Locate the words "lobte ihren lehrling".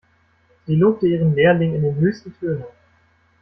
0.77-1.75